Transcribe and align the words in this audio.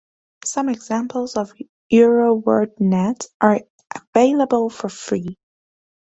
Some 0.45 0.67
examples 0.69 1.35
of 1.37 1.53
EuroWordNet 1.93 3.27
are 3.39 3.59
available 3.95 4.71
for 4.71 4.89
free. 4.89 5.37